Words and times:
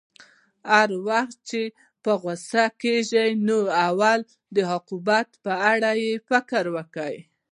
هر 0.71 0.89
وخت 1.07 1.37
چې 1.49 1.61
په 2.03 2.11
غوسه 2.21 2.63
کېږې 2.81 3.25
نو 3.47 3.57
اول 3.89 4.19
د 4.55 4.57
عواقبو 4.69 5.33
په 5.43 5.53
اړه 5.71 5.91
فکر 6.29 6.65
کوه. 6.95 7.19